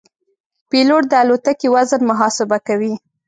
پیلوټ 0.69 1.03
د 1.09 1.13
الوتکې 1.21 1.67
وزن 1.75 2.01
محاسبه 2.09 2.57
کوي. 2.67 2.93